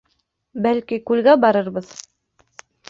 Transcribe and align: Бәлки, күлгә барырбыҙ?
Бәлки, 0.67 0.99
күлгә 1.11 1.37
барырбыҙ? 1.45 1.95